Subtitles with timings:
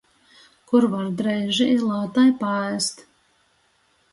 [0.69, 3.05] Kur var dreiži i lātai paēst?